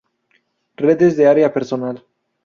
[0.77, 2.03] Redes de área personal.